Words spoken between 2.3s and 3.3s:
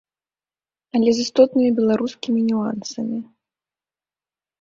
нюансамі.